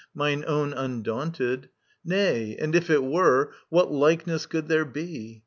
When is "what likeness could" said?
3.69-4.67